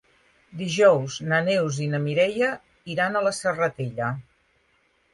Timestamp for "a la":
3.19-3.37